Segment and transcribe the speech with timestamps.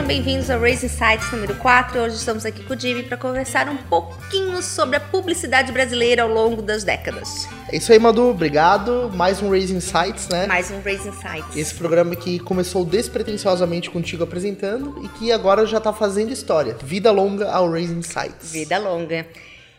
[0.00, 2.00] sejam bem-vindos ao Raise Insights número 4.
[2.00, 6.28] Hoje estamos aqui com o Jimmy para conversar um pouquinho sobre a publicidade brasileira ao
[6.28, 7.46] longo das décadas.
[7.70, 8.30] É isso aí, Madu.
[8.30, 9.10] Obrigado.
[9.14, 10.46] Mais um Raise Insights, né?
[10.46, 11.54] Mais um Raise Insights.
[11.54, 16.76] Esse programa que começou despretensiosamente contigo apresentando e que agora já está fazendo história.
[16.82, 18.52] Vida longa ao Raise Insights.
[18.52, 19.26] Vida longa.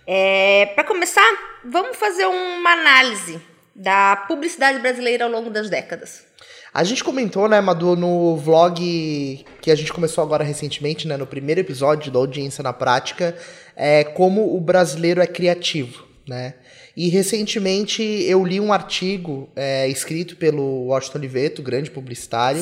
[0.05, 1.31] É, para começar,
[1.65, 3.41] vamos fazer uma análise
[3.75, 6.30] da publicidade brasileira ao longo das décadas.
[6.73, 11.27] A gente comentou, né, Madu, no vlog que a gente começou agora recentemente, né, no
[11.27, 13.35] primeiro episódio da Audiência na Prática,
[13.75, 16.53] é, como o brasileiro é criativo, né?
[16.95, 22.61] E recentemente eu li um artigo é, escrito pelo Washington Oliveto, grande publicitário,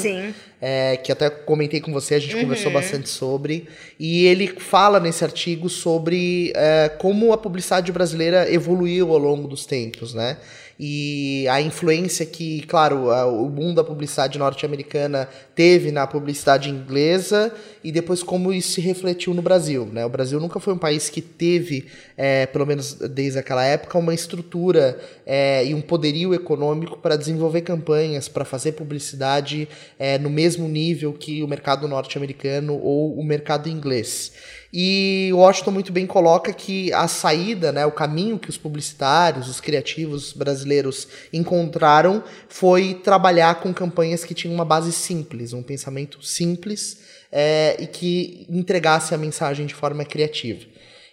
[0.61, 2.41] é, que até comentei com você, a gente uhum.
[2.41, 3.67] conversou bastante sobre,
[3.99, 9.65] e ele fala nesse artigo sobre é, como a publicidade brasileira evoluiu ao longo dos
[9.65, 10.37] tempos, né?
[10.79, 17.53] E a influência que, claro, o boom da publicidade norte-americana teve na publicidade inglesa
[17.83, 19.85] e depois como isso se refletiu no Brasil.
[19.91, 20.05] Né?
[20.05, 24.13] O Brasil nunca foi um país que teve, é, pelo menos desde aquela época, uma
[24.13, 30.65] estrutura é, e um poderio econômico para desenvolver campanhas, para fazer publicidade é, no mesmo
[30.65, 34.31] nível que o mercado norte-americano ou o mercado inglês.
[34.71, 39.49] E o Washington muito bem coloca que a saída, né, o caminho que os publicitários,
[39.49, 46.23] os criativos brasileiros encontraram foi trabalhar com campanhas que tinham uma base simples, um pensamento
[46.23, 46.99] simples
[47.31, 50.65] é, e que entregasse a mensagem de forma criativa.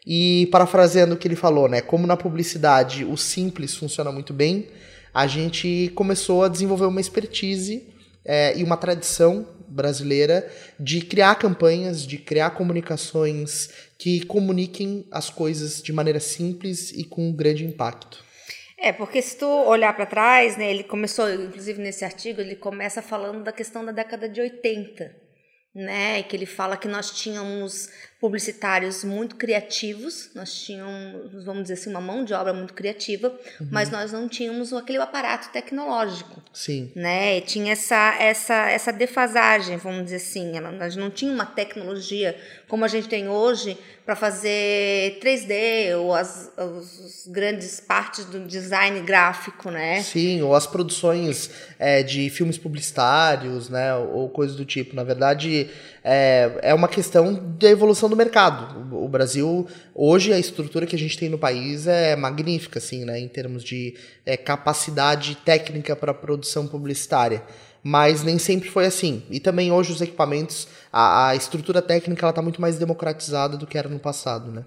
[0.07, 4.69] E parafraseando o que ele falou, né, como na publicidade o simples funciona muito bem,
[5.15, 7.89] a gente começou a desenvolver uma expertise
[8.23, 9.47] é, e uma tradição
[9.77, 17.05] brasileira de criar campanhas, de criar comunicações que comuniquem as coisas de maneira simples e
[17.05, 18.25] com grande impacto.
[18.79, 23.01] É, porque se tu olhar para trás, né, ele começou, inclusive nesse artigo, ele começa
[23.01, 25.17] falando da questão da década de 80,
[25.75, 27.89] né, que ele fala que nós tínhamos
[28.21, 33.29] publicitários muito criativos, nós tínhamos, vamos dizer assim, uma mão de obra muito criativa,
[33.61, 33.69] uhum.
[33.71, 36.43] mas nós não tínhamos aquele aparato tecnológico.
[36.53, 36.91] Sim.
[36.97, 37.39] Né?
[37.39, 40.59] E tinha essa, essa, essa defasagem, vamos dizer assim.
[40.61, 42.37] Nós não tinha uma tecnologia
[42.69, 49.01] como a gente tem hoje para fazer 3D ou as, as, grandes partes do design
[49.01, 50.01] gráfico, né?
[50.01, 53.95] Sim, ou as produções é, de filmes publicitários, né?
[53.97, 54.95] Ou coisas do tipo.
[54.95, 55.69] Na verdade,
[56.05, 58.95] é, é uma questão da evolução do mercado.
[58.95, 63.19] O, Brasil, hoje, a estrutura que a gente tem no país é magnífica, assim, né,
[63.19, 63.95] em termos de
[64.25, 67.43] é, capacidade técnica para produção publicitária.
[67.83, 69.23] Mas nem sempre foi assim.
[69.31, 73.79] E também hoje os equipamentos, a, a estrutura técnica está muito mais democratizada do que
[73.79, 74.65] era no passado, né?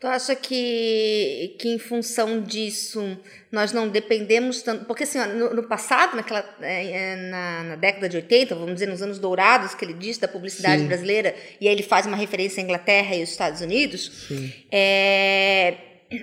[0.00, 3.18] Tu acha que, que em função disso
[3.52, 4.86] nós não dependemos tanto.
[4.86, 8.86] Porque assim, no, no passado, naquela, é, é, na, na, década de 80, vamos dizer,
[8.86, 10.88] nos anos dourados que ele diz da publicidade Sim.
[10.88, 14.26] brasileira, e aí ele faz uma referência à Inglaterra e aos Estados Unidos,
[14.72, 15.76] é,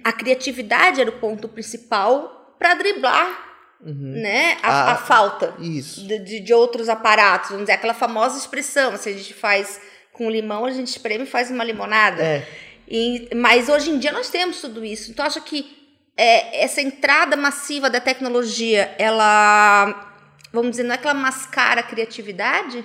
[0.04, 3.46] a criatividade era o ponto principal para driblar
[3.80, 3.94] Uhum.
[3.94, 9.08] né, a, a, a falta de, de, outros aparatos, vamos dizer, aquela famosa expressão, se
[9.08, 9.80] a gente faz
[10.12, 12.24] com limão, a gente espreme e faz uma limonada.
[12.24, 12.48] É.
[12.88, 15.12] E, mas hoje em dia nós temos tudo isso.
[15.12, 15.78] Então, acho que
[16.16, 20.16] é, essa entrada massiva da tecnologia, ela,
[20.52, 22.84] vamos dizer, não é que ela mascara a criatividade?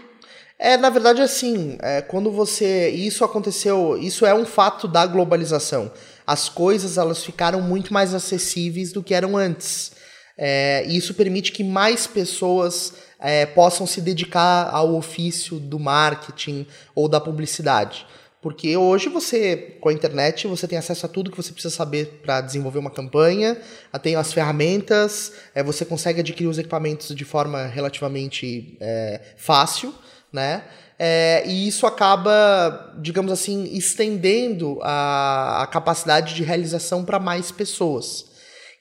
[0.58, 2.90] É, na verdade, assim, é, quando você.
[2.90, 5.90] Isso aconteceu, isso é um fato da globalização.
[6.26, 9.92] As coisas elas ficaram muito mais acessíveis do que eram antes.
[10.36, 16.66] É, e isso permite que mais pessoas é, possam se dedicar ao ofício do marketing
[16.94, 18.06] ou da publicidade.
[18.42, 22.20] Porque hoje você, com a internet, você tem acesso a tudo que você precisa saber
[22.24, 23.56] para desenvolver uma campanha,
[24.02, 29.94] tem as ferramentas, é, você consegue adquirir os equipamentos de forma relativamente é, fácil,
[30.32, 30.64] né?
[30.98, 38.31] É, e isso acaba, digamos assim, estendendo a, a capacidade de realização para mais pessoas.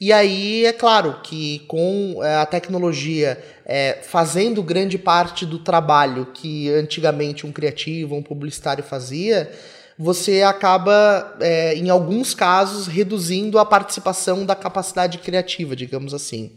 [0.01, 6.25] E aí, é claro que com é, a tecnologia é, fazendo grande parte do trabalho
[6.33, 9.51] que antigamente um criativo, um publicitário fazia,
[9.99, 16.51] você acaba, é, em alguns casos, reduzindo a participação da capacidade criativa, digamos assim.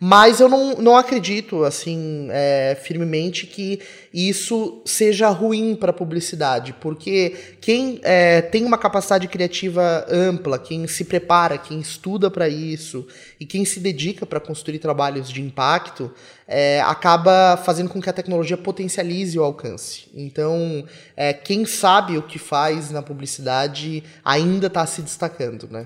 [0.00, 3.80] Mas eu não, não acredito, assim, é, firmemente que
[4.14, 10.86] isso seja ruim para a publicidade, porque quem é, tem uma capacidade criativa ampla, quem
[10.86, 13.06] se prepara, quem estuda para isso
[13.40, 16.12] e quem se dedica para construir trabalhos de impacto,
[16.46, 20.06] é, acaba fazendo com que a tecnologia potencialize o alcance.
[20.14, 20.84] Então,
[21.16, 25.84] é, quem sabe o que faz na publicidade ainda está se destacando, né?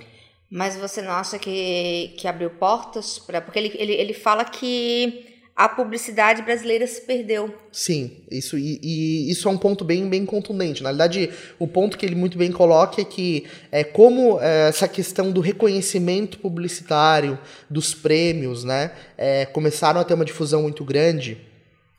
[0.54, 3.40] Mas você não acha que, que abriu portas para.
[3.40, 5.24] Porque ele, ele, ele fala que
[5.56, 7.54] a publicidade brasileira se perdeu.
[7.72, 10.82] Sim, isso e, e, isso é um ponto bem, bem contundente.
[10.82, 14.86] Na verdade, o ponto que ele muito bem coloca é que é como é, essa
[14.86, 17.38] questão do reconhecimento publicitário,
[17.70, 21.38] dos prêmios, né, é, começaram a ter uma difusão muito grande.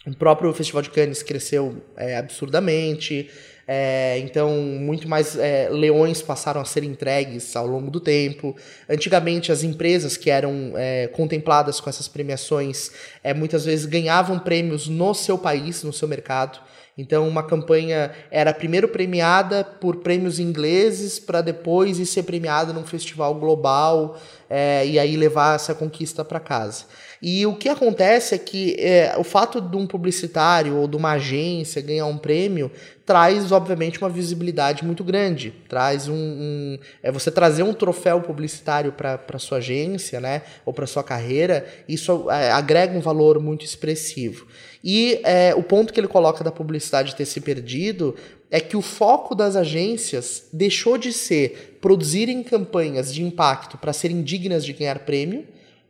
[0.05, 3.31] O próprio Festival de Cannes cresceu é, absurdamente.
[3.68, 8.56] É, então, muito mais é, leões passaram a ser entregues ao longo do tempo.
[8.89, 12.92] Antigamente, as empresas que eram é, contempladas com essas premiações
[13.24, 16.60] é, muitas vezes ganhavam prêmios no seu país, no seu mercado.
[16.95, 22.86] Então, uma campanha era primeiro premiada por prêmios ingleses para depois ir ser premiada num
[22.86, 26.85] festival global é, e aí levar essa conquista para casa.
[27.21, 31.13] E o que acontece é que é, o fato de um publicitário ou de uma
[31.13, 32.69] agência ganhar um prêmio
[33.05, 35.53] traz, obviamente, uma visibilidade muito grande.
[35.69, 36.13] Traz um.
[36.13, 40.41] um é você trazer um troféu publicitário para sua agência, né?
[40.65, 44.45] Ou para sua carreira, isso é, agrega um valor muito expressivo.
[44.83, 48.15] E é, o ponto que ele coloca da publicidade ter se perdido
[48.53, 54.21] é que o foco das agências deixou de ser produzirem campanhas de impacto para serem
[54.21, 55.44] dignas de ganhar prêmio,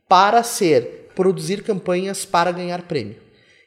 [0.08, 3.18] para ser produzir campanhas para ganhar prêmio.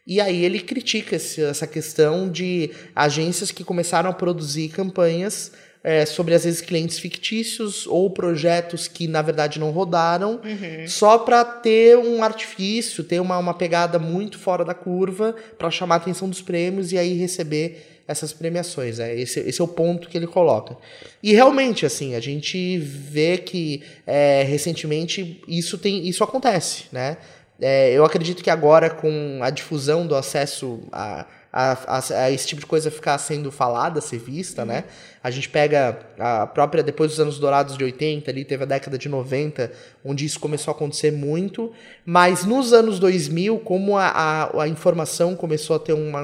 [0.07, 5.53] E aí ele critica essa questão de agências que começaram a produzir campanhas
[5.85, 10.89] é, sobre, às vezes, clientes fictícios ou projetos que, na verdade, não rodaram, uhum.
[10.89, 15.97] só para ter um artifício, ter uma, uma pegada muito fora da curva para chamar
[15.97, 18.99] a atenção dos prêmios e aí receber essas premiações.
[18.99, 20.77] É, esse, esse é o ponto que ele coloca.
[21.23, 27.17] E realmente, assim, a gente vê que é, recentemente isso, tem, isso acontece, né?
[27.61, 32.47] É, eu acredito que agora, com a difusão do acesso a, a, a, a, esse
[32.47, 34.69] tipo de coisa ficar sendo falada, ser vista, uhum.
[34.69, 34.85] né?
[35.25, 38.99] A gente pega a própria, depois dos anos dourados de 80, ali teve a década
[38.99, 39.73] de 90,
[40.05, 41.73] onde isso começou a acontecer muito,
[42.05, 46.23] mas nos anos 2000, como a, a, a informação começou a ter uma,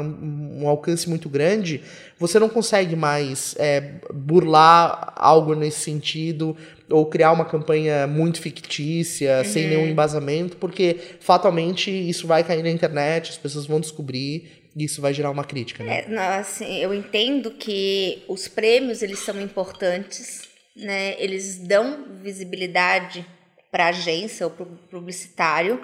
[0.62, 1.82] um alcance muito grande,
[2.18, 3.80] você não consegue mais é,
[4.12, 6.56] burlar algo nesse sentido,
[6.88, 9.44] ou criar uma campanha muito fictícia, uhum.
[9.44, 14.84] sem nenhum embasamento, porque fatalmente isso vai cair na internet, as pessoas vão descobrir e
[14.84, 16.00] isso vai gerar uma crítica, né?
[16.00, 20.42] É, não, assim, eu entendo que os prêmios eles são importantes,
[20.76, 21.14] né?
[21.18, 23.26] Eles dão visibilidade
[23.70, 25.80] para a agência ou para o publicitário,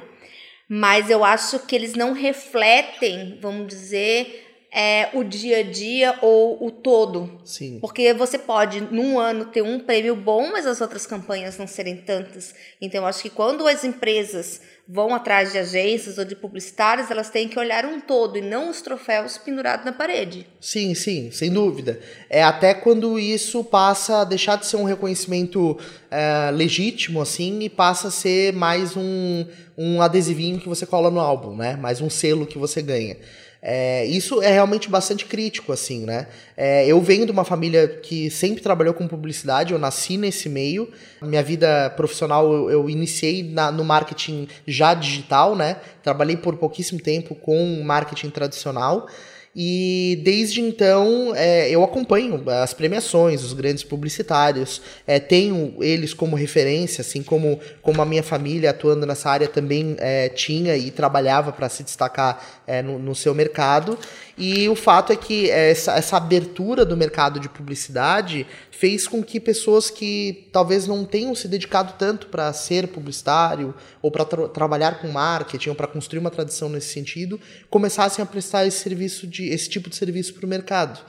[0.69, 6.67] mas eu acho que eles não refletem, vamos dizer, é, o dia a dia ou
[6.67, 7.41] o todo.
[7.45, 7.79] Sim.
[7.81, 11.97] Porque você pode, num ano, ter um prêmio bom, mas as outras campanhas não serem
[11.97, 12.55] tantas.
[12.81, 14.61] Então, acho que quando as empresas
[14.91, 18.71] vão atrás de agências ou de publicitários, elas têm que olhar um todo e não
[18.71, 20.47] os troféus pendurados na parede.
[20.61, 22.01] Sim, sim, sem dúvida.
[22.31, 25.79] É até quando isso passa a deixar de ser um reconhecimento
[26.11, 31.21] é, legítimo, assim, e passa a ser mais um, um adesivinho que você cola no
[31.21, 31.77] álbum, né?
[31.77, 33.17] Mais um selo que você ganha.
[33.61, 36.29] É, isso é realmente bastante crítico, assim, né?
[36.57, 40.89] É, eu venho de uma família que sempre trabalhou com publicidade, eu nasci nesse meio.
[41.21, 45.79] Minha vida profissional eu, eu iniciei na, no marketing já digital, né?
[46.03, 49.09] Trabalhei por pouquíssimo tempo com marketing tradicional.
[49.57, 56.37] E desde então é, eu acompanho as premiações, os grandes publicitários, é, tenho eles como
[56.37, 61.51] referência, assim como, como a minha família atuando nessa área também é, tinha e trabalhava
[61.51, 63.99] para se destacar é, no, no seu mercado.
[64.37, 68.47] E o fato é que essa, essa abertura do mercado de publicidade
[68.79, 74.09] fez com que pessoas que talvez não tenham se dedicado tanto para ser publicitário ou
[74.09, 78.67] para tra trabalhar com marketing ou para construir uma tradição nesse sentido começassem a prestar
[78.67, 81.01] esse serviço de esse tipo de serviço para o mercado.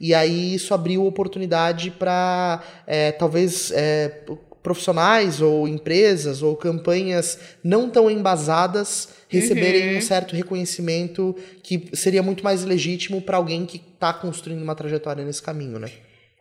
[0.00, 4.22] E aí isso abriu oportunidade para é, talvez é,
[4.62, 9.98] profissionais ou empresas ou campanhas não tão embasadas receberem uhum.
[9.98, 15.22] um certo reconhecimento que seria muito mais legítimo para alguém que está construindo uma trajetória
[15.22, 15.90] nesse caminho, né?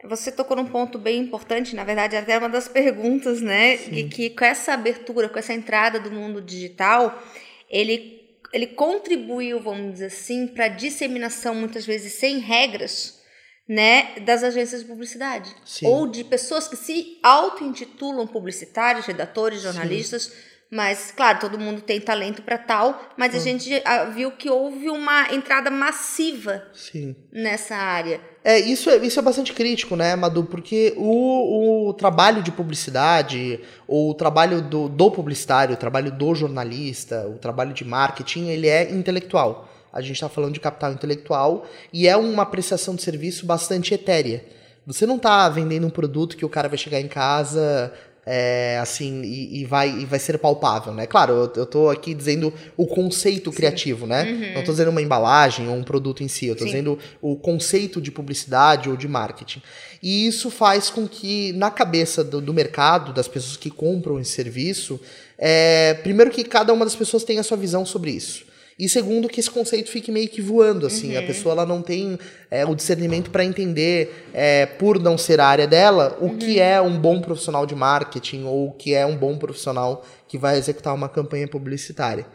[0.08, 3.76] Você tocou num ponto bem importante, na verdade, até uma das perguntas, né?
[3.92, 7.22] E que com essa abertura, com essa entrada do mundo digital,
[7.70, 8.22] ele,
[8.54, 13.22] ele contribuiu, vamos dizer assim, para a disseminação, muitas vezes sem regras,
[13.68, 15.54] né, das agências de publicidade.
[15.66, 15.88] Sim.
[15.88, 20.24] Ou de pessoas que se auto-intitulam publicitários, redatores, jornalistas.
[20.24, 23.42] Sim mas, claro, todo mundo tem talento para tal, mas a hum.
[23.42, 23.70] gente
[24.14, 27.16] viu que houve uma entrada massiva Sim.
[27.32, 28.20] nessa área.
[28.44, 30.44] É, isso é, isso é bastante crítico, né, Madu?
[30.44, 36.36] Porque o, o trabalho de publicidade, ou o trabalho do, do publicitário, o trabalho do
[36.36, 39.70] jornalista, o trabalho de marketing, ele é intelectual.
[39.92, 44.46] A gente está falando de capital intelectual e é uma prestação de serviço bastante etérea.
[44.86, 47.92] Você não está vendendo um produto que o cara vai chegar em casa,
[48.29, 51.07] é, assim, e, e, vai, e vai ser palpável, né?
[51.07, 53.55] Claro, eu, eu tô aqui dizendo o conceito Sim.
[53.55, 54.24] criativo, né?
[54.29, 54.53] Uhum.
[54.55, 56.72] Não tô dizendo uma embalagem ou um produto em si, eu tô Sim.
[56.72, 59.62] dizendo o conceito de publicidade ou de marketing.
[60.03, 64.31] E isso faz com que, na cabeça do, do mercado, das pessoas que compram esse
[64.31, 65.00] serviço,
[65.38, 68.46] é, primeiro que cada uma das pessoas tenha a sua visão sobre isso.
[68.79, 71.13] E segundo, que esse conceito fique meio que voando, assim.
[71.13, 71.19] Uhum.
[71.19, 72.19] A pessoa ela não tem
[72.51, 76.38] é, o discernimento para entender, é, por não ser a área dela, o uhum.
[76.38, 80.38] que é um bom profissional de marketing ou o que é um bom profissional que
[80.38, 82.27] vai executar uma campanha publicitária.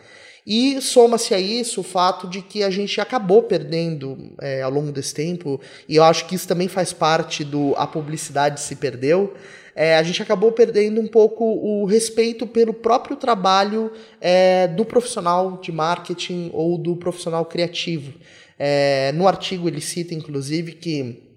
[0.45, 4.91] E soma-se a isso o fato de que a gente acabou perdendo é, ao longo
[4.91, 9.33] desse tempo, e eu acho que isso também faz parte do a publicidade se perdeu.
[9.75, 15.59] É, a gente acabou perdendo um pouco o respeito pelo próprio trabalho é, do profissional
[15.59, 18.13] de marketing ou do profissional criativo.
[18.59, 21.29] É, no artigo ele cita, inclusive, que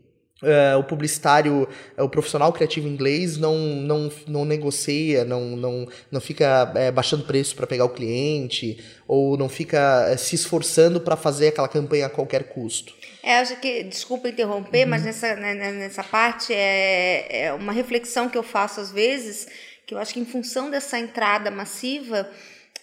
[0.43, 6.19] Uh, o publicitário, uh, o profissional criativo inglês não, não, não negocia, não, não, não
[6.19, 11.15] fica é, baixando preço para pegar o cliente, ou não fica é, se esforçando para
[11.15, 12.93] fazer aquela campanha a qualquer custo.
[13.25, 14.91] É, acho que, desculpa interromper, uhum.
[14.91, 19.47] mas nessa, né, né, nessa parte é, é uma reflexão que eu faço às vezes,
[19.83, 22.29] que eu acho que em função dessa entrada massiva,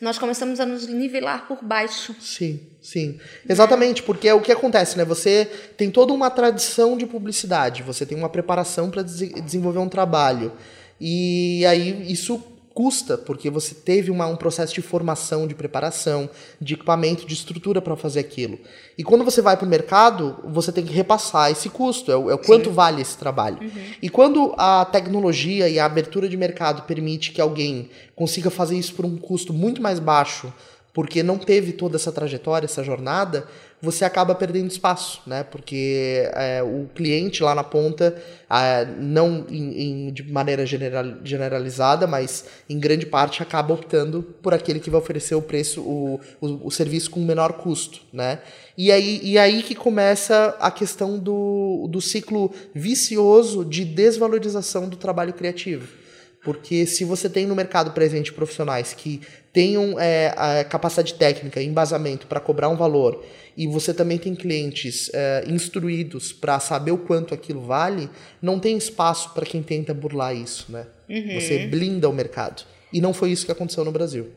[0.00, 2.16] nós começamos a nos nivelar por baixo.
[2.20, 3.20] Sim, sim.
[3.48, 5.04] Exatamente, porque é o que acontece, né?
[5.04, 10.52] Você tem toda uma tradição de publicidade, você tem uma preparação para desenvolver um trabalho.
[11.00, 12.42] E aí isso
[12.74, 16.28] custa, porque você teve uma, um processo de formação, de preparação,
[16.60, 18.58] de equipamento, de estrutura para fazer aquilo.
[18.96, 22.30] E quando você vai para o mercado, você tem que repassar esse custo, é o,
[22.30, 22.74] é o quanto Sim.
[22.74, 23.58] vale esse trabalho.
[23.60, 23.82] Uhum.
[24.00, 28.94] E quando a tecnologia e a abertura de mercado permite que alguém consiga fazer isso
[28.94, 30.52] por um custo muito mais baixo,
[30.92, 33.46] porque não teve toda essa trajetória, essa jornada,
[33.82, 35.42] você acaba perdendo espaço, né?
[35.42, 38.14] Porque é, o cliente lá na ponta,
[38.48, 44.54] é, não em, em, de maneira general, generalizada, mas em grande parte acaba optando por
[44.54, 48.38] aquele que vai oferecer o preço, o, o, o serviço com menor custo, né?
[48.78, 54.96] E aí, e aí que começa a questão do, do ciclo vicioso de desvalorização do
[54.96, 56.01] trabalho criativo.
[56.44, 59.20] Porque se você tem no mercado presente profissionais que
[59.52, 63.24] tenham é, a capacidade técnica e embasamento para cobrar um valor,
[63.56, 68.08] e você também tem clientes é, instruídos para saber o quanto aquilo vale,
[68.40, 70.86] não tem espaço para quem tenta burlar isso, né?
[71.08, 71.40] Uhum.
[71.40, 72.64] Você blinda o mercado.
[72.92, 74.30] E não foi isso que aconteceu no Brasil.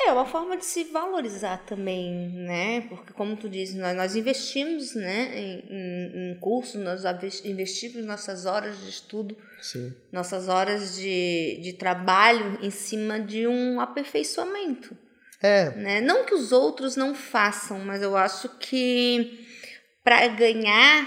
[0.00, 2.80] É uma forma de se valorizar também, né?
[2.88, 7.04] Porque, como tu disse, nós, nós investimos né, em, em cursos, nós
[7.44, 9.94] investimos nossas horas de estudo, Sim.
[10.10, 14.96] nossas horas de, de trabalho em cima de um aperfeiçoamento.
[15.42, 15.70] É.
[15.70, 16.00] Né?
[16.00, 19.46] Não que os outros não façam, mas eu acho que
[20.02, 21.06] para ganhar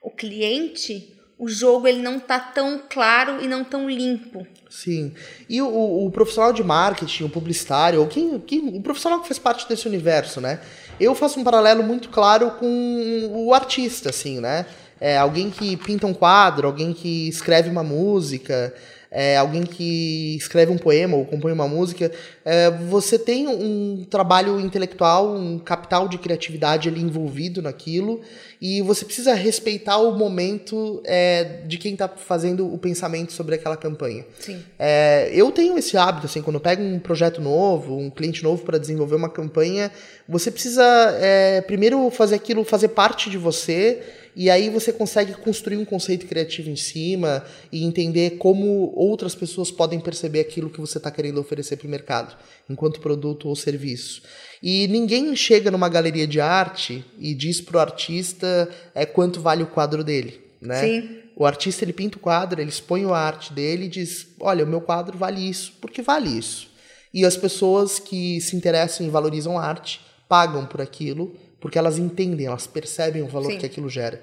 [0.00, 4.46] o cliente, o jogo ele não tá tão claro e não tão limpo.
[4.70, 5.12] Sim.
[5.48, 9.40] E o, o profissional de marketing, o publicitário, ou quem, quem, o profissional que faz
[9.40, 10.60] parte desse universo, né?
[11.00, 14.66] Eu faço um paralelo muito claro com o artista, assim, né?
[15.02, 18.72] É, alguém que pinta um quadro, alguém que escreve uma música,
[19.10, 22.12] é, alguém que escreve um poema ou compõe uma música,
[22.44, 28.20] é, você tem um trabalho intelectual, um capital de criatividade ali envolvido naquilo,
[28.60, 33.76] e você precisa respeitar o momento é, de quem está fazendo o pensamento sobre aquela
[33.76, 34.24] campanha.
[34.38, 34.62] Sim.
[34.78, 38.62] É, eu tenho esse hábito, assim, quando eu pego um projeto novo, um cliente novo
[38.62, 39.90] para desenvolver uma campanha,
[40.28, 40.84] você precisa
[41.20, 44.00] é, primeiro fazer aquilo fazer parte de você
[44.34, 49.70] e aí você consegue construir um conceito criativo em cima e entender como outras pessoas
[49.70, 52.36] podem perceber aquilo que você está querendo oferecer para o mercado,
[52.68, 54.22] enquanto produto ou serviço.
[54.62, 59.62] E ninguém chega numa galeria de arte e diz para o artista é, quanto vale
[59.62, 60.40] o quadro dele.
[60.60, 60.80] Né?
[60.80, 61.18] Sim.
[61.36, 64.68] O artista ele pinta o quadro, ele expõe a arte dele e diz: Olha, o
[64.68, 66.70] meu quadro vale isso, porque vale isso.
[67.12, 71.96] E as pessoas que se interessam e valorizam a arte pagam por aquilo porque elas
[71.96, 73.58] entendem, elas percebem o valor Sim.
[73.58, 74.22] que aquilo gera.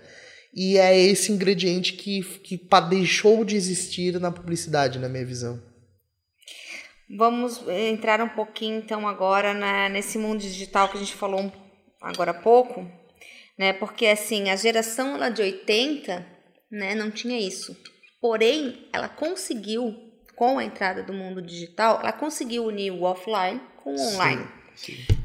[0.54, 5.62] E é esse ingrediente que, que deixou de existir na publicidade, na minha visão.
[7.18, 11.52] Vamos entrar um pouquinho então agora na, nesse mundo digital que a gente falou
[12.02, 12.86] agora há pouco,
[13.58, 13.74] né?
[13.74, 16.26] Porque assim, a geração lá de 80,
[16.72, 17.76] né, não tinha isso.
[18.22, 19.96] Porém, ela conseguiu
[20.36, 24.44] com a entrada do mundo digital, ela conseguiu unir o offline com o online.
[24.44, 24.59] Sim.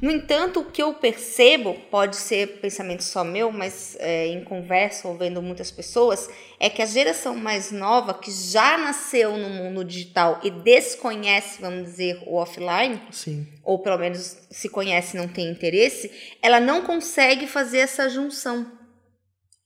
[0.02, 5.08] No entanto, o que eu percebo, pode ser pensamento só meu, mas é, em conversa,
[5.08, 10.40] ouvindo muitas pessoas, é que a geração mais nova, que já nasceu no mundo digital
[10.42, 13.46] e desconhece, vamos dizer, o offline, Sim.
[13.62, 16.10] ou pelo menos se conhece e não tem interesse,
[16.42, 18.70] ela não consegue fazer essa junção.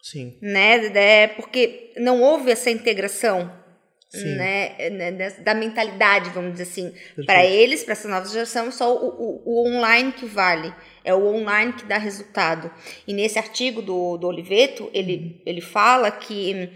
[0.02, 0.36] Sim.
[0.40, 0.86] Né?
[0.94, 3.52] É porque não houve essa integração
[4.14, 6.94] né, né, da mentalidade, vamos dizer assim.
[7.26, 10.72] Para eles, para essa nova geração, só o, o, o, online que vale.
[11.04, 12.70] É o online que dá resultado.
[13.06, 16.70] E nesse artigo do, do Oliveto, ele, ele fala que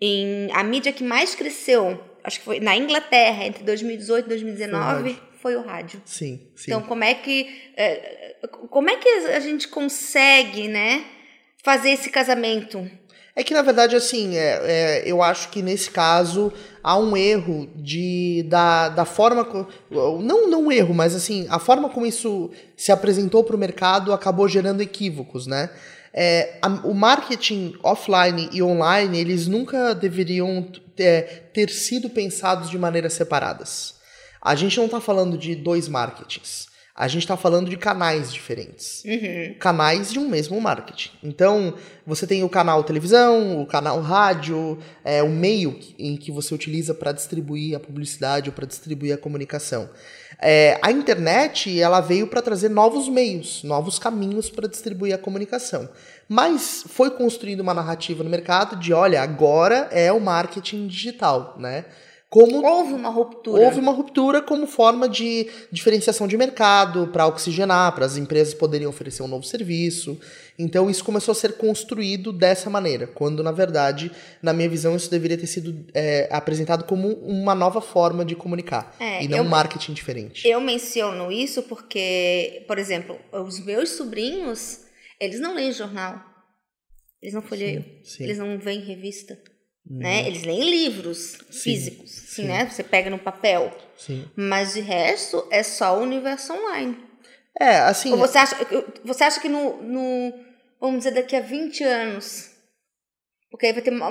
[0.00, 5.02] em, a mídia que mais cresceu, acho que foi na Inglaterra, entre 2018 e 2019,
[5.02, 6.00] foi, foi o rádio.
[6.06, 6.70] Sim, sim.
[6.70, 7.46] Então, como é que,
[7.76, 8.36] é,
[8.70, 11.04] como é que a gente consegue, né,
[11.62, 12.90] fazer esse casamento?
[13.34, 17.68] É que, na verdade, assim, é, é, eu acho que nesse caso há um erro
[17.76, 19.46] de da, da forma.
[19.90, 24.12] Não, não um erro, mas assim, a forma como isso se apresentou para o mercado
[24.12, 25.70] acabou gerando equívocos, né?
[26.12, 32.78] É, a, o marketing offline e online, eles nunca deveriam ter, ter sido pensados de
[32.78, 33.94] maneiras separadas.
[34.42, 36.69] A gente não está falando de dois marketings.
[37.00, 39.02] A gente está falando de canais diferentes.
[39.06, 39.54] Uhum.
[39.58, 41.12] Canais de um mesmo marketing.
[41.22, 41.72] Então,
[42.06, 46.92] você tem o canal televisão, o canal rádio, é, o meio em que você utiliza
[46.92, 49.88] para distribuir a publicidade ou para distribuir a comunicação.
[50.38, 55.88] É, a internet ela veio para trazer novos meios, novos caminhos para distribuir a comunicação.
[56.28, 61.86] Mas foi construída uma narrativa no mercado de, olha, agora é o marketing digital, né?
[62.30, 63.60] Como houve uma ruptura.
[63.60, 68.86] Houve uma ruptura como forma de diferenciação de mercado, para oxigenar, para as empresas poderem
[68.86, 70.16] oferecer um novo serviço.
[70.56, 75.10] Então isso começou a ser construído dessa maneira, quando na verdade, na minha visão, isso
[75.10, 79.44] deveria ter sido é, apresentado como uma nova forma de comunicar é, e não eu,
[79.44, 80.46] um marketing diferente.
[80.46, 84.82] Eu menciono isso porque, por exemplo, os meus sobrinhos,
[85.18, 86.22] eles não leem jornal,
[87.20, 88.24] eles não folheiam, sim, sim.
[88.24, 89.36] eles não veem revista.
[89.88, 90.20] Né?
[90.20, 90.26] Uhum.
[90.26, 92.44] Eles leem livros sim, físicos, sim.
[92.44, 92.68] né?
[92.68, 93.76] Você pega no papel.
[93.96, 94.28] Sim.
[94.36, 96.96] Mas de resto é só o universo online.
[97.58, 98.12] É, assim.
[98.12, 98.56] Ou você acha,
[99.04, 100.32] você acha que no, no.
[100.80, 102.50] Vamos dizer, daqui a 20 anos.
[103.50, 104.08] Porque aí vai ter uma,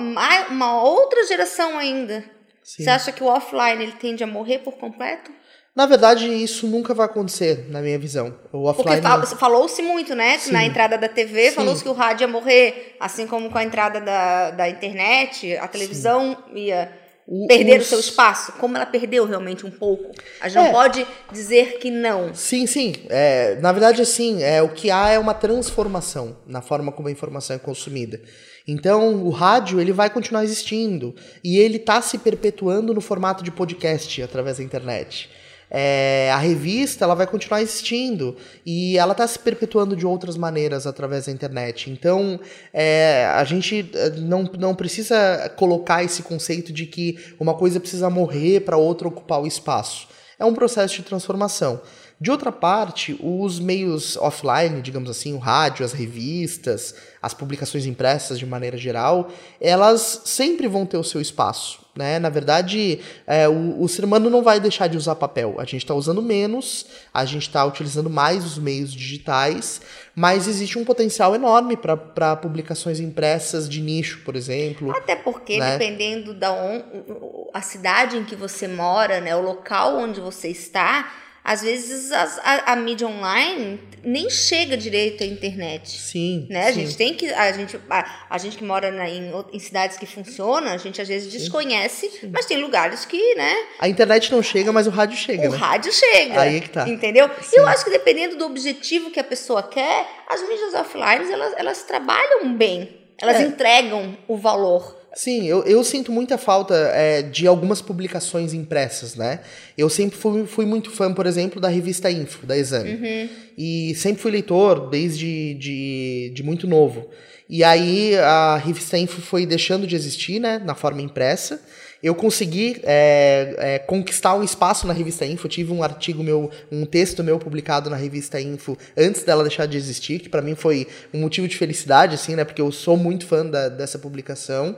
[0.48, 2.24] uma outra geração ainda.
[2.62, 2.84] Sim.
[2.84, 5.32] Você acha que o offline ele tende a morrer por completo?
[5.74, 8.34] Na verdade, isso nunca vai acontecer, na minha visão.
[8.52, 9.00] O offline.
[9.00, 10.36] Porque falou-se muito, né?
[10.38, 10.52] Sim.
[10.52, 14.00] Na entrada da TV, falou-se que o rádio ia morrer, assim como com a entrada
[14.00, 16.58] da, da internet, a televisão Sim.
[16.58, 16.92] ia
[17.26, 17.86] o, perder os...
[17.86, 18.52] o seu espaço.
[18.58, 20.10] Como ela perdeu realmente um pouco.
[20.40, 20.64] A gente é.
[20.64, 22.34] não pode dizer que não.
[22.34, 22.92] Sim, sim.
[23.08, 27.12] É, na verdade, assim, é, o que há é uma transformação na forma como a
[27.12, 28.20] informação é consumida.
[28.66, 33.52] Então, o rádio ele vai continuar existindo e ele está se perpetuando no formato de
[33.52, 35.30] podcast através da internet.
[35.70, 40.86] É, a revista ela vai continuar existindo e ela está se perpetuando de outras maneiras
[40.86, 41.90] através da internet.
[41.90, 42.40] Então
[42.72, 48.10] é, a gente é, não, não precisa colocar esse conceito de que uma coisa precisa
[48.10, 50.08] morrer para outra ocupar o espaço.
[50.38, 51.80] É um processo de transformação.
[52.20, 58.38] De outra parte, os meios offline, digamos assim, o rádio, as revistas, as publicações impressas
[58.38, 61.80] de maneira geral, elas sempre vão ter o seu espaço.
[61.96, 62.18] Né?
[62.18, 65.56] Na verdade, é, o, o, ser humano não vai deixar de usar papel.
[65.58, 69.80] A gente está usando menos, a gente está utilizando mais os meios digitais,
[70.14, 74.90] mas existe um potencial enorme para publicações impressas de nicho, por exemplo.
[74.92, 75.78] Até porque, né?
[75.78, 81.10] dependendo da on, a cidade em que você mora, né, o local onde você está,
[81.42, 85.90] às vezes as, a, a, mídia online nem chega direito à internet.
[85.90, 86.46] Sim.
[86.50, 86.68] Né?
[86.68, 86.80] A sim.
[86.80, 87.32] gente tem que.
[87.32, 91.00] A gente, a, a gente que mora na, em, em, cidades que funcionam, a gente
[91.00, 92.30] às vezes desconhece, sim.
[92.32, 93.54] mas tem lugares que, né?
[93.78, 95.48] A internet não chega, mas o rádio chega.
[95.48, 95.58] O né?
[95.58, 96.40] rádio chega.
[96.42, 96.88] Aí é que tá.
[96.88, 97.28] Entendeu?
[97.42, 97.56] Sim.
[97.56, 101.82] Eu acho que dependendo do objetivo que a pessoa quer, as mídias offline elas, elas
[101.82, 103.00] trabalham bem.
[103.20, 103.42] Elas é.
[103.42, 104.98] entregam o valor.
[105.14, 109.40] Sim, eu, eu sinto muita falta é, de algumas publicações impressas, né?
[109.76, 112.94] Eu sempre fui, fui muito fã, por exemplo, da revista Info, da Exame.
[112.94, 113.28] Uhum.
[113.58, 117.08] E sempre fui leitor desde de, de muito novo.
[117.48, 121.60] E aí a revista Info foi deixando de existir, né, na forma impressa
[122.02, 125.48] eu consegui é, é, conquistar um espaço na revista Info.
[125.48, 129.76] Tive um artigo meu, um texto meu publicado na revista Info antes dela deixar de
[129.76, 132.44] existir, que para mim foi um motivo de felicidade, assim, né?
[132.44, 134.76] Porque eu sou muito fã da, dessa publicação.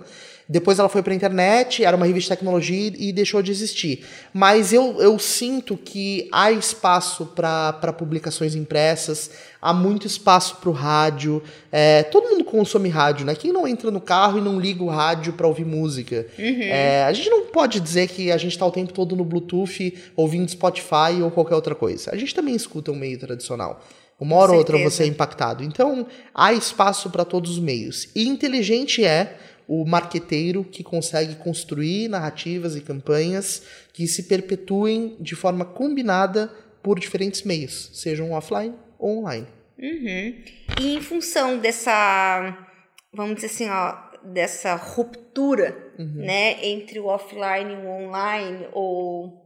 [0.49, 4.05] Depois ela foi para a internet, era uma revista de tecnologia e deixou de existir.
[4.35, 10.73] Mas eu, eu sinto que há espaço para publicações impressas, há muito espaço para o
[10.73, 11.43] rádio.
[11.71, 13.35] É, todo mundo consome rádio, né?
[13.35, 16.27] Quem não entra no carro e não liga o rádio para ouvir música?
[16.39, 16.63] Uhum.
[16.63, 19.95] É, a gente não pode dizer que a gente está o tempo todo no Bluetooth
[20.17, 22.11] ouvindo Spotify ou qualquer outra coisa.
[22.13, 23.83] A gente também escuta um meio tradicional.
[24.23, 25.65] Uma hora ou outra você é impactado.
[25.65, 28.09] Então, há espaço para todos os meios.
[28.15, 29.37] E inteligente é
[29.75, 37.01] o marqueteiro que consegue construir narrativas e campanhas que se perpetuem de forma combinada por
[37.01, 39.47] diferentes meios, sejam offline ou online.
[39.79, 40.35] Uhum.
[40.79, 42.69] E em função dessa,
[43.15, 49.42] vamos dizer assim, ó, dessa ruptura né, entre o offline e o online, ou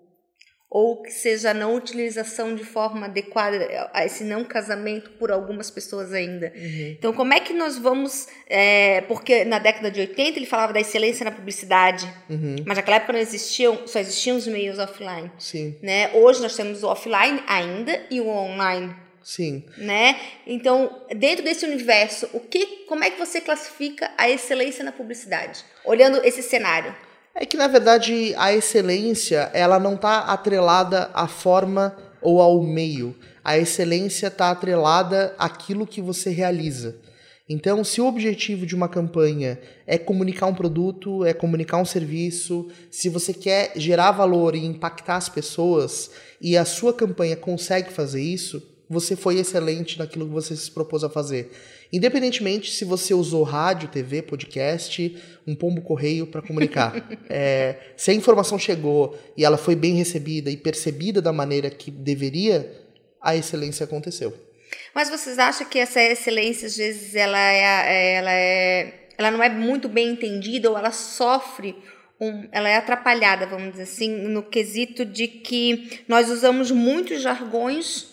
[0.68, 5.70] ou que seja a não utilização de forma adequada a esse não casamento por algumas
[5.70, 6.52] pessoas ainda.
[6.56, 6.96] Uhum.
[6.98, 8.26] Então, como é que nós vamos.
[8.48, 12.56] É, porque na década de 80 ele falava da excelência na publicidade, Uhum.
[12.66, 15.30] mas naquela época não existiam, só existiam os meios offline.
[15.38, 16.10] Sim, Né?
[16.14, 18.94] Hoje nós temos o offline ainda e o online.
[19.22, 19.64] sim.
[19.78, 20.16] Né?
[20.46, 25.64] Então, dentro desse universo, o que, como é que você classifica a excelência na publicidade?
[25.84, 26.94] Olhando esse cenário.
[27.38, 33.14] É que na verdade a excelência ela não está atrelada à forma ou ao meio.
[33.44, 36.96] A excelência está atrelada àquilo que você realiza.
[37.46, 42.68] Então, se o objetivo de uma campanha é comunicar um produto, é comunicar um serviço,
[42.90, 48.22] se você quer gerar valor e impactar as pessoas e a sua campanha consegue fazer
[48.22, 51.52] isso, você foi excelente naquilo que você se propôs a fazer.
[51.92, 56.94] Independentemente se você usou rádio, TV, podcast, um pombo correio para comunicar.
[57.28, 61.90] É, se a informação chegou e ela foi bem recebida e percebida da maneira que
[61.90, 62.72] deveria,
[63.20, 64.32] a excelência aconteceu.
[64.94, 69.48] Mas vocês acham que essa excelência, às vezes, ela, é, ela, é, ela não é
[69.48, 71.76] muito bem entendida ou ela sofre,
[72.20, 78.08] um, ela é atrapalhada, vamos dizer assim, no quesito de que nós usamos muitos jargões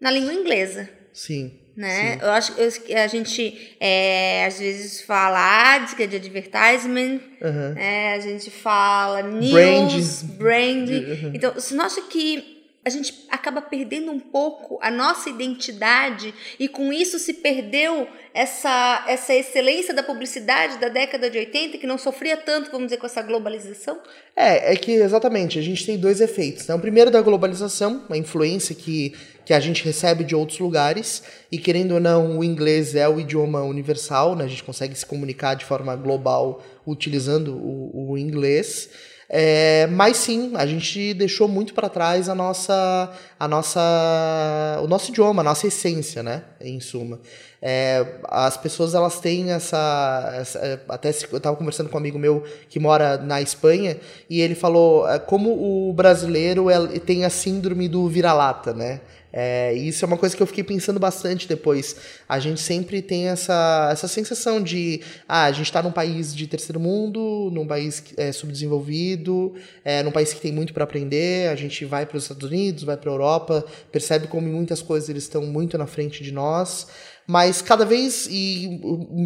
[0.00, 0.90] na língua inglesa.
[1.12, 1.65] Sim.
[1.76, 2.12] Né?
[2.12, 2.18] Sim.
[2.22, 7.74] Eu acho que a gente é, às vezes fala ad, que é de advertisement, Aham.
[7.74, 8.14] né?
[8.14, 10.88] a gente fala news, brand.
[10.88, 11.32] Uhum.
[11.34, 16.68] Então, você não acha que a gente acaba perdendo um pouco a nossa identidade e
[16.68, 21.98] com isso se perdeu essa, essa excelência da publicidade da década de 80 que não
[21.98, 23.98] sofria tanto, vamos dizer, com essa globalização?
[24.36, 26.68] É, é que exatamente, a gente tem dois efeitos.
[26.68, 26.76] Né?
[26.76, 29.12] O primeiro da globalização, a influência que,
[29.46, 33.20] que a gente recebe de outros lugares, e querendo ou não, o inglês é o
[33.20, 34.44] idioma universal, né?
[34.44, 38.90] a gente consegue se comunicar de forma global utilizando o, o inglês.
[39.28, 45.10] É, mas sim, a gente deixou muito para trás a nossa, a nossa, o nosso
[45.10, 46.42] idioma, a nossa essência, né?
[46.60, 47.20] Em suma,
[47.60, 52.00] É, as pessoas elas têm essa, essa é, até se- eu estava conversando com um
[52.00, 53.96] amigo meu que mora na Espanha
[54.28, 55.50] e ele falou é, como
[55.88, 59.00] o brasileiro ele tem a síndrome do vira-lata, né?
[59.38, 61.94] É, isso é uma coisa que eu fiquei pensando bastante depois.
[62.26, 66.46] A gente sempre tem essa, essa sensação de ah, a gente está num país de
[66.46, 71.50] terceiro mundo, num país é, subdesenvolvido, é, num país que tem muito para aprender.
[71.50, 74.80] A gente vai para os Estados Unidos, vai para a Europa, percebe como em muitas
[74.80, 76.86] coisas eles estão muito na frente de nós.
[77.26, 78.80] Mas cada vez, e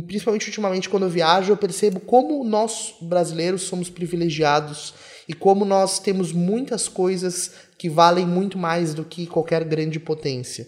[0.06, 4.94] principalmente ultimamente quando eu viajo, eu percebo como nós brasileiros somos privilegiados
[5.28, 10.66] e como nós temos muitas coisas que valem muito mais do que qualquer grande potência.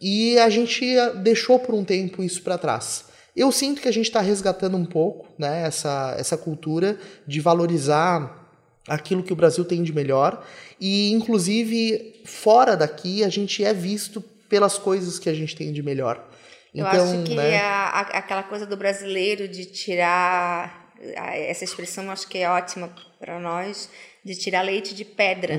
[0.00, 3.06] E a gente eh, deixou por um tempo isso para trás.
[3.34, 8.48] Eu sinto que a gente está resgatando um pouco né, essa, essa cultura de valorizar
[8.86, 10.44] aquilo que o Brasil tem de melhor
[10.80, 15.82] e, inclusive, fora daqui, a gente é visto pelas coisas que a gente tem de
[15.82, 16.26] melhor.
[16.78, 22.10] Eu Então, acho que né, a- a- aquela coisa do brasileiro de tirar essa expressão,
[22.10, 23.90] acho que é ótima para nós,
[24.24, 25.56] de tirar leite de pedra,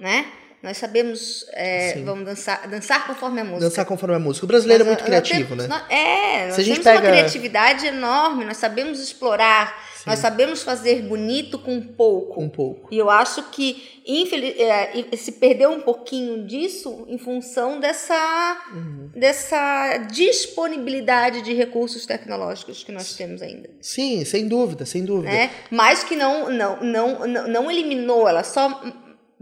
[0.00, 0.26] né?
[0.62, 1.94] Nós sabemos, é.
[1.94, 2.04] Sim.
[2.04, 3.64] vamos dançar, dançar conforme a música.
[3.68, 4.44] dançar conforme a música.
[4.44, 5.68] O brasileiro é Nós- muito nós criativo, temos- né?
[5.68, 11.58] nós- é, nós temos uma pega- criatividade enorme, nós sabemos explorar, nós sabemos fazer bonito
[11.58, 12.40] com pouco.
[12.40, 12.88] Um pouco.
[12.94, 19.10] E eu acho que infeliz, é, se perdeu um pouquinho disso em função dessa, Uhum.
[19.14, 23.70] dessa disponibilidade de recursos tecnológicos que nós temos ainda.
[23.80, 25.30] Sim, sem dúvida, sem dúvida.
[25.32, 25.50] Né?
[25.70, 28.82] Mas que não, não, não, não eliminou, ela só,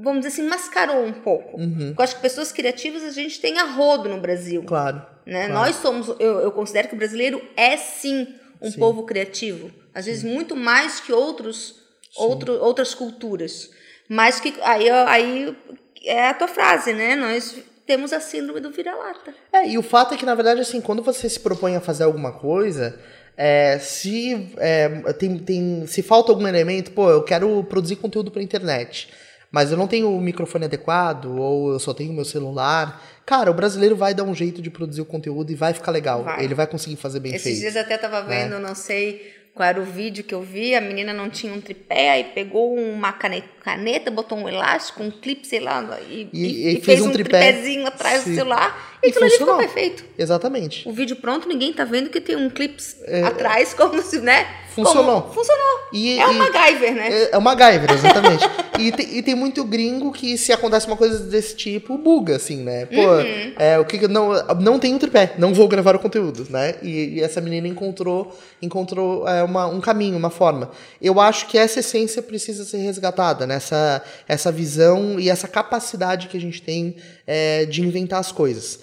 [0.02, 1.58] vamos dizer assim, mascarou um pouco.
[1.58, 1.94] Uhum.
[1.96, 4.62] Eu acho que pessoas criativas a gente tem a rodo no Brasil.
[4.64, 5.02] Claro.
[5.26, 5.46] Né?
[5.46, 5.52] Claro.
[5.52, 8.28] Nós somos, eu, eu considero que o brasileiro é sim
[8.60, 8.78] um Sim.
[8.78, 11.76] povo criativo, às vezes muito mais que outros,
[12.16, 13.70] outro, outras culturas.
[14.08, 15.56] Mas que aí, aí
[16.04, 17.14] é a tua frase, né?
[17.16, 19.34] Nós temos a síndrome do vira-lata.
[19.52, 22.04] É, e o fato é que, na verdade, assim, quando você se propõe a fazer
[22.04, 22.98] alguma coisa,
[23.36, 28.42] é, se, é, tem, tem, se falta algum elemento, pô, eu quero produzir conteúdo pra
[28.42, 29.08] internet,
[29.50, 33.54] mas eu não tenho o microfone adequado, ou eu só tenho meu celular, cara, o
[33.54, 36.22] brasileiro vai dar um jeito de produzir o conteúdo e vai ficar legal.
[36.24, 36.44] Vai.
[36.44, 37.60] Ele vai conseguir fazer bem Esses feito.
[37.60, 41.12] dias até tava vendo, não sei qual era o vídeo que eu vi, a menina
[41.12, 45.58] não tinha um tripé, aí pegou uma caneta, caneta botou um elástico, um clipe, sei
[45.58, 47.40] lá, e, E- e- e fez fez um um tripé.
[47.50, 48.30] tripézinho atrás Sim.
[48.30, 50.04] do celular E aquilo ali ficou perfeito.
[50.18, 50.88] Exatamente.
[50.88, 54.46] O vídeo pronto, ninguém tá vendo que tem um clips é, atrás, como se, né?
[54.74, 55.22] Funcionou.
[55.22, 55.80] Como, funcionou.
[55.92, 57.08] E, é o MacGyver, né?
[57.12, 58.44] É, é o MacGyver, exatamente.
[58.78, 62.62] e, tem, e tem muito gringo que se acontece uma coisa desse tipo, buga, assim,
[62.62, 62.86] né?
[62.86, 63.52] Pô, uhum.
[63.58, 66.76] é, o que não, não tem um tripé, não vou gravar o conteúdo, né?
[66.82, 70.70] E, e essa menina encontrou, encontrou é, uma, um caminho, uma forma.
[71.02, 73.56] Eu acho que essa essência precisa ser resgatada, né?
[73.56, 76.96] Essa, essa visão e essa capacidade que a gente tem
[77.32, 78.80] é, de inventar as coisas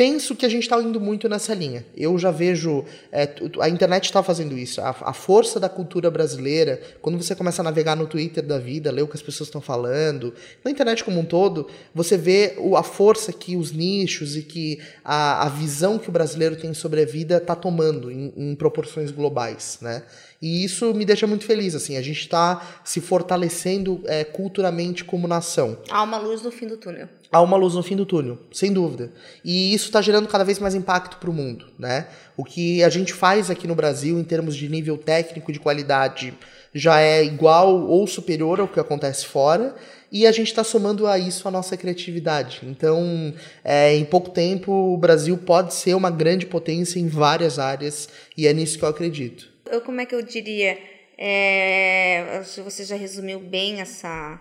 [0.00, 1.84] penso que a gente está indo muito nessa linha.
[1.94, 2.86] Eu já vejo.
[3.12, 3.28] É,
[3.60, 4.80] a internet está fazendo isso.
[4.80, 8.90] A, a, força da cultura brasileira, quando você começa a navegar no Twitter da vida,
[8.90, 10.32] ler o que as pessoas estão falando,
[10.64, 14.80] na internet como um todo, você vê o, a força que os nichos e que
[15.04, 19.10] a, a visão que o brasileiro tem sobre a vida está tomando em, em proporções
[19.10, 19.76] globais.
[19.82, 20.02] Né?
[20.40, 25.28] E isso me deixa muito feliz, assim, a gente está se fortalecendo é, culturalmente como
[25.28, 25.76] nação.
[25.90, 27.10] Há uma luz no fim do túnel.
[27.30, 29.12] Há uma luz no fim do túnel, sem dúvida.
[29.44, 32.06] E isso está gerando cada vez mais impacto para o mundo, né?
[32.38, 36.32] O que a gente faz aqui no Brasil, em termos de nível técnico, de qualidade,
[36.74, 39.76] já é igual ou superior ao que acontece fora,
[40.10, 42.60] e a gente está somando a isso a nossa criatividade.
[42.62, 48.08] Então, é, em pouco tempo, o Brasil pode ser uma grande potência em várias áreas,
[48.34, 49.49] e é nisso que eu acredito
[49.84, 50.78] como é que eu diria?
[51.18, 54.40] É, você já resumiu bem essa,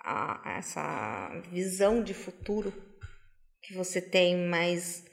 [0.00, 2.72] a, essa visão de futuro
[3.62, 5.04] que você tem, mas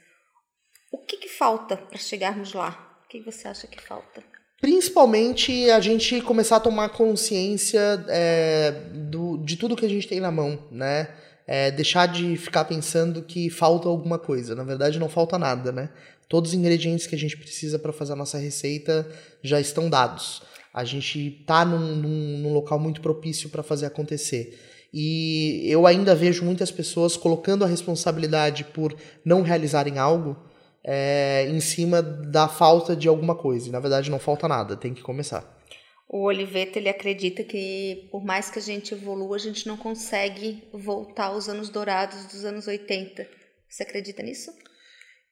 [0.90, 3.00] o que, que falta para chegarmos lá?
[3.04, 4.22] O que você acha que falta?
[4.60, 8.70] Principalmente a gente começar a tomar consciência é,
[9.10, 11.14] do, de tudo que a gente tem na mão, né?
[11.46, 14.54] É, deixar de ficar pensando que falta alguma coisa.
[14.54, 15.90] Na verdade, não falta nada, né?
[16.28, 19.06] Todos os ingredientes que a gente precisa para fazer a nossa receita
[19.42, 20.42] já estão dados.
[20.72, 24.58] A gente está num, num, num local muito propício para fazer acontecer.
[24.92, 30.36] E eu ainda vejo muitas pessoas colocando a responsabilidade por não realizarem algo
[30.84, 33.68] é, em cima da falta de alguma coisa.
[33.68, 35.53] E, na verdade, não falta nada, tem que começar.
[36.08, 40.62] O Oliveto ele acredita que por mais que a gente evolua, a gente não consegue
[40.72, 43.26] voltar aos anos dourados dos anos 80.
[43.68, 44.52] Você acredita nisso?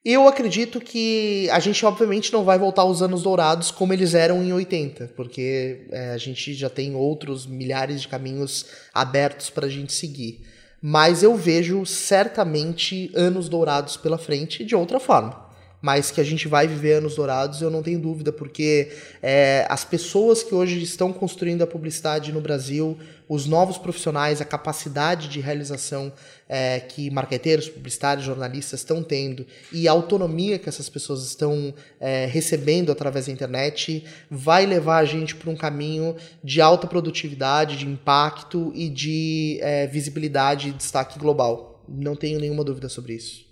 [0.03, 4.43] Eu acredito que a gente, obviamente, não vai voltar aos anos dourados como eles eram
[4.43, 9.69] em 80, porque é, a gente já tem outros milhares de caminhos abertos para a
[9.69, 10.41] gente seguir.
[10.81, 15.42] Mas eu vejo certamente anos dourados pela frente de outra forma
[15.83, 18.89] mas que a gente vai viver anos dourados, eu não tenho dúvida, porque
[19.21, 24.45] é, as pessoas que hoje estão construindo a publicidade no Brasil, os novos profissionais, a
[24.45, 26.13] capacidade de realização
[26.47, 32.27] é, que marqueteiros, publicitários, jornalistas estão tendo e a autonomia que essas pessoas estão é,
[32.27, 37.85] recebendo através da internet vai levar a gente para um caminho de alta produtividade, de
[37.85, 41.83] impacto e de é, visibilidade e destaque global.
[41.89, 43.45] Não tenho nenhuma dúvida sobre isso.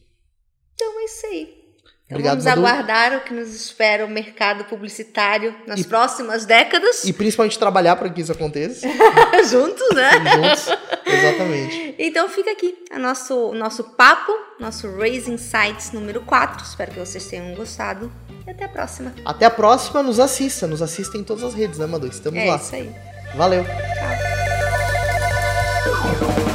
[0.75, 1.60] Então é isso aí.
[2.11, 2.65] Então vamos Madu.
[2.65, 7.05] aguardar o que nos espera o mercado publicitário nas e, próximas décadas.
[7.05, 8.85] E principalmente trabalhar para que isso aconteça.
[9.49, 10.11] Juntos, né?
[10.11, 10.67] Juntos,
[11.05, 11.95] exatamente.
[11.97, 16.65] Então fica aqui o nosso, nosso papo, nosso Raising Sites número 4.
[16.65, 18.11] Espero que vocês tenham gostado.
[18.45, 19.13] E até a próxima.
[19.23, 20.67] Até a próxima, nos assista.
[20.67, 22.07] Nos assista em todas as redes, né, Madu?
[22.07, 22.55] Estamos é lá.
[22.55, 22.93] É isso aí.
[23.35, 23.63] Valeu.
[26.03, 26.50] Tchau.